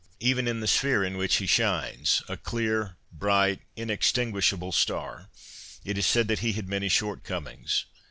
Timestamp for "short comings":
6.89-7.85